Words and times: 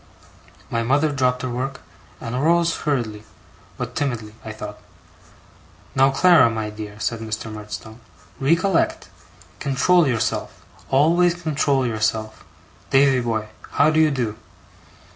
My 0.71 0.81
mother 0.81 1.11
dropped 1.11 1.43
her 1.43 1.49
work, 1.51 1.81
and 2.19 2.33
arose 2.33 2.75
hurriedly, 2.75 3.23
but 3.77 3.93
timidly 3.95 4.33
I 4.43 4.51
thought. 4.51 4.79
'Now, 5.93 6.09
Clara 6.09 6.49
my 6.49 6.71
dear,' 6.71 6.99
said 6.99 7.19
Mr. 7.19 7.51
Murdstone. 7.53 7.99
'Recollect! 8.39 9.09
control 9.59 10.07
yourself, 10.07 10.65
always 10.89 11.35
control 11.35 11.85
yourself! 11.85 12.43
Davy 12.89 13.21
boy, 13.21 13.49
how 13.73 13.91
do 13.91 13.99
you 13.99 14.09
do? 14.09 14.37